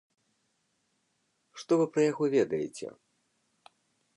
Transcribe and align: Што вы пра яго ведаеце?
Што 1.63 1.73
вы 1.81 1.85
пра 1.97 2.01
яго 2.11 2.25
ведаеце? 2.37 2.87